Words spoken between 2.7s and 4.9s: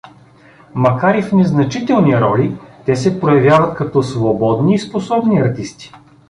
те се проявяват като свободни и